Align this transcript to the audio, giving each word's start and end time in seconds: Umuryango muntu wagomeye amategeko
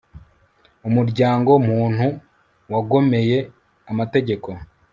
Umuryango 0.87 1.51
muntu 1.67 2.05
wagomeye 2.71 3.37
amategeko 3.91 4.49